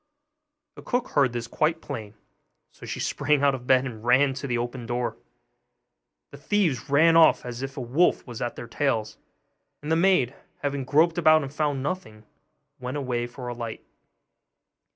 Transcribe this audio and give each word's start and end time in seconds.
The 0.77 0.81
cook 0.81 1.09
heard 1.09 1.31
this 1.31 1.45
quite 1.45 1.79
plain, 1.79 2.15
so 2.71 2.87
she 2.87 2.99
sprang 2.99 3.43
out 3.43 3.53
of 3.53 3.67
bed, 3.67 3.85
and 3.85 4.03
ran 4.03 4.33
to 4.33 4.55
open 4.57 4.81
the 4.81 4.87
door. 4.87 5.15
The 6.31 6.39
thieves 6.39 6.89
ran 6.89 7.15
off 7.15 7.45
as 7.45 7.61
if 7.61 7.77
a 7.77 7.81
wolf 7.81 8.25
was 8.25 8.41
at 8.41 8.55
their 8.55 8.65
tails: 8.67 9.19
and 9.79 9.91
the 9.91 9.95
maid, 9.95 10.33
having 10.63 10.85
groped 10.85 11.19
about 11.19 11.43
and 11.43 11.53
found 11.53 11.83
nothing, 11.83 12.23
went 12.79 12.97
away 12.97 13.27
for 13.27 13.47
a 13.47 13.53
light. 13.53 13.83